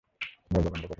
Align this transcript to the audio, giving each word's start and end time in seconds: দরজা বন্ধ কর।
দরজা 0.51 0.69
বন্ধ 0.69 0.83
কর। 0.83 0.89